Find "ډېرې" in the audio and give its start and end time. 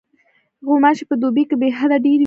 2.05-2.17